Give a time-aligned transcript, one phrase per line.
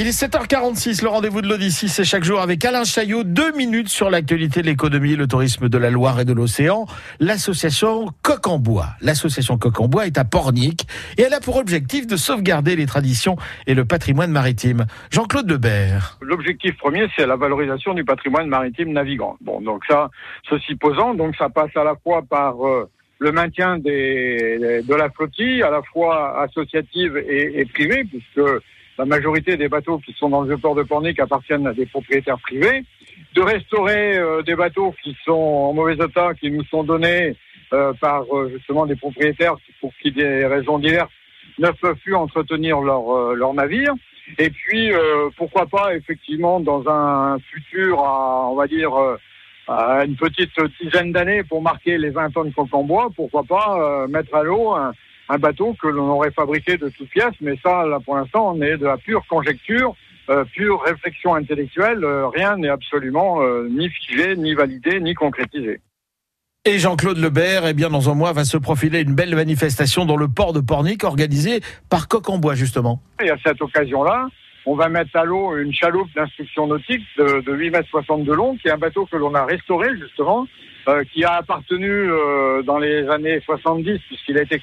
[0.00, 3.22] Il est 7h46, le rendez-vous de l'Odyssée, c'est chaque jour avec Alain Chaillot.
[3.22, 6.86] Deux minutes sur l'actualité de l'économie, le tourisme de la Loire et de l'océan.
[7.18, 8.86] L'association Coq en Bois.
[9.02, 10.86] L'association Coq en Bois est à Pornic
[11.18, 13.36] et elle a pour objectif de sauvegarder les traditions
[13.66, 14.86] et le patrimoine maritime.
[15.10, 16.16] Jean-Claude Lebert.
[16.22, 19.36] L'objectif premier, c'est la valorisation du patrimoine maritime navigant.
[19.42, 20.08] Bon, donc ça,
[20.48, 25.62] ceci posant, donc ça passe à la fois par euh, le maintien de la flottille,
[25.62, 28.62] à la fois associative et, et privée, puisque
[29.00, 32.38] la majorité des bateaux qui sont dans le port de Pornic appartiennent à des propriétaires
[32.38, 32.84] privés,
[33.34, 37.34] de restaurer euh, des bateaux qui sont en mauvais état, qui nous sont donnés
[37.72, 41.10] euh, par euh, justement des propriétaires pour qui des raisons diverses
[41.58, 43.94] ne peuvent plus entretenir leur, leur navire.
[44.38, 44.92] Et puis,
[45.36, 48.92] pourquoi pas, effectivement, dans un futur, à, on va dire,
[49.66, 53.42] à une petite dizaine d'années pour marquer les 20 ans de coq en bois, pourquoi
[53.42, 54.92] pas mettre à l'eau un,
[55.30, 58.60] un bateau que l'on aurait fabriqué de toutes pièces, mais ça, là, pour l'instant, on
[58.60, 59.94] est de la pure conjecture,
[60.28, 62.02] euh, pure réflexion intellectuelle.
[62.02, 65.80] Euh, rien n'est absolument euh, ni figé, ni validé, ni concrétisé.
[66.64, 70.16] Et Jean-Claude Lebert, eh bien, dans un mois, va se profiler une belle manifestation dans
[70.16, 73.00] le port de Pornic, organisée par Coq en Bois, justement.
[73.22, 74.26] Et à cette occasion-là,
[74.66, 78.32] on va mettre à l'eau une chaloupe d'instruction nautique de, de 8 mètres 60 de
[78.32, 80.46] long, qui est un bateau que l'on a restauré, justement,
[80.88, 84.60] euh, qui a appartenu euh, dans les années 70, puisqu'il a été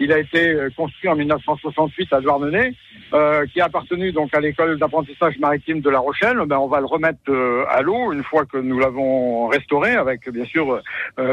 [0.00, 2.74] il a été euh, construit en 1968 à Douarnenez,
[3.12, 6.38] euh, qui a appartenu donc à l'école d'apprentissage maritime de La Rochelle.
[6.46, 7.18] Ben, on va le remettre
[7.70, 10.80] à l'eau une fois que nous l'avons restauré, avec bien sûr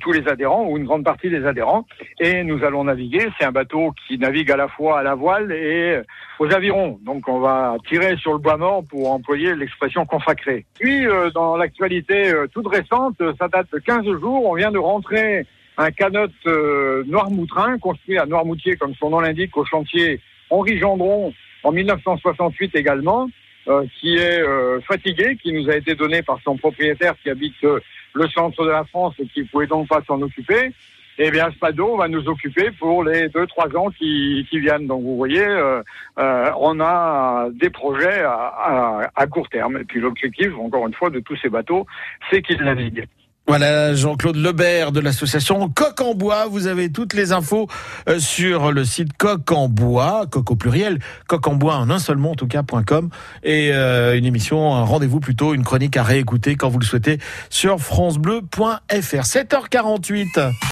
[0.00, 1.86] tous les adhérents ou une grande partie des adhérents,
[2.20, 3.28] et nous allons naviguer.
[3.38, 6.00] C'est un bateau qui navigue à la fois à la voile et
[6.38, 6.98] aux avirons.
[7.04, 10.64] Donc on va tirer sur le bois mort pour employer l'expression consacrée.
[10.78, 15.46] Puis dans l'actualité toute récente, ça date de 15 jours, on vient de rentrer
[15.78, 20.20] un canot euh, Noirmoutrin, construit à Noirmoutier, comme son nom l'indique, au chantier
[20.50, 23.30] Henri Gendron, en 1968 également,
[23.68, 27.54] euh, qui est euh, fatigué, qui nous a été donné par son propriétaire qui habite
[27.62, 30.72] le centre de la France et qui ne pouvait donc pas s'en occuper.
[31.20, 34.86] Eh bien, bateau va nous occuper pour les deux, trois ans qui, viennent.
[34.86, 35.44] Donc, vous voyez,
[36.16, 39.78] on a des projets à court terme.
[39.78, 41.86] Et puis, l'objectif, encore une fois, de tous ces bateaux,
[42.30, 43.08] c'est qu'ils naviguent.
[43.48, 46.44] Voilà, Jean-Claude Lebert de l'association Coq en Bois.
[46.50, 47.66] Vous avez toutes les infos
[48.06, 50.98] euh, sur le site Coq en Bois, Coq au pluriel,
[51.28, 53.08] Coq en Bois en un seul mot en tout cas.com
[53.42, 57.20] et euh, une émission, un rendez-vous plutôt, une chronique à réécouter quand vous le souhaitez
[57.48, 58.82] sur francebleu.fr.
[58.90, 60.52] 7h48.